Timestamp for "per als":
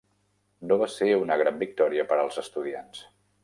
2.13-2.43